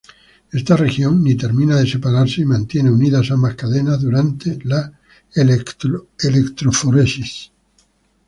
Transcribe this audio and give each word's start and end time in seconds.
Esta 0.51 0.75
región 0.75 1.21
ni 1.23 1.35
termina 1.35 1.75
de 1.79 1.85
separarse 1.85 2.41
y 2.41 2.45
mantiene 2.45 2.89
unidas 2.89 3.29
ambas 3.29 3.53
cadenas 3.53 4.01
durante 4.01 4.57
la 4.63 4.91
electroforesis. 5.35 7.51